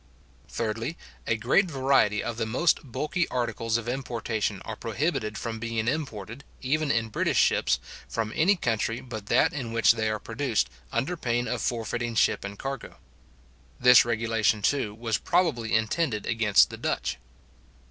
Thirdly, 0.49 0.97
A 1.27 1.35
great 1.37 1.65
variety 1.69 2.23
of 2.23 2.37
the 2.37 2.47
most 2.47 2.79
bulky 2.91 3.27
articles 3.27 3.77
of 3.77 3.87
importation 3.87 4.59
are 4.63 4.75
prohibited 4.75 5.37
from 5.37 5.59
being 5.59 5.87
imported, 5.87 6.43
even 6.59 6.89
in 6.89 7.09
British 7.09 7.37
ships, 7.37 7.79
from 8.09 8.33
any 8.35 8.55
country 8.55 8.99
but 8.99 9.27
that 9.27 9.53
in 9.53 9.71
which 9.71 9.91
they 9.91 10.09
are 10.09 10.17
produced, 10.17 10.71
under 10.91 11.15
pain 11.15 11.47
of 11.47 11.61
forfeiting 11.61 12.15
ship 12.15 12.43
and 12.43 12.57
cargo. 12.57 12.97
This 13.79 14.03
regulation, 14.03 14.63
too, 14.63 14.95
was 14.95 15.19
probably 15.19 15.75
intended 15.75 16.25
against 16.25 16.71
the 16.71 16.77
Dutch. 16.77 17.17